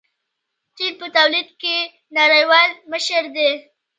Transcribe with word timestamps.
چین 0.75 0.93
په 0.99 1.07
تولید 1.15 1.49
کې 1.61 1.75
نړیوال 2.17 2.69
مشر 2.91 3.23
دی. 3.35 3.49